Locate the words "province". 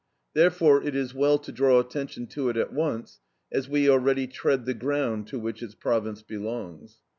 5.75-6.23